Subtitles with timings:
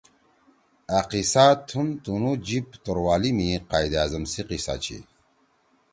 [0.97, 4.99] أ قصّہ تُھن تُنُو جیِب توروالی می قائد اعظم سی قصّہ چھی